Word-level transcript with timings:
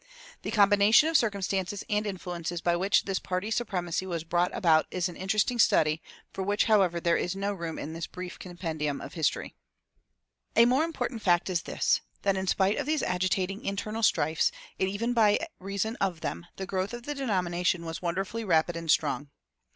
The 0.41 0.49
combination 0.49 1.09
of 1.09 1.15
circumstances 1.15 1.83
and 1.87 2.07
influences 2.07 2.59
by 2.59 2.75
which 2.75 3.03
this 3.05 3.19
party 3.19 3.51
supremacy 3.51 4.07
was 4.07 4.23
brought 4.23 4.49
about 4.51 4.87
is 4.89 5.07
an 5.07 5.15
interesting 5.15 5.59
study, 5.59 6.01
for 6.33 6.41
which, 6.43 6.63
however, 6.63 6.99
there 6.99 7.17
is 7.17 7.35
no 7.35 7.53
room 7.53 7.77
in 7.77 7.93
this 7.93 8.07
brief 8.07 8.39
compendium 8.39 8.99
of 8.99 9.13
history. 9.13 9.53
A 10.55 10.65
more 10.65 10.85
important 10.85 11.21
fact 11.21 11.51
is 11.51 11.61
this: 11.61 12.01
that 12.23 12.35
in 12.35 12.47
spite 12.47 12.77
of 12.77 12.87
these 12.87 13.03
agitating 13.03 13.63
internal 13.63 14.01
strifes, 14.01 14.51
and 14.79 14.89
even 14.89 15.13
by 15.13 15.37
reason 15.59 15.95
of 15.97 16.21
them, 16.21 16.47
the 16.55 16.65
growth 16.65 16.95
of 16.95 17.03
the 17.03 17.13
denomination 17.13 17.85
was 17.85 18.01
wonderfully 18.01 18.43
rapid 18.43 18.75
and 18.75 18.89
strong. 18.89 19.29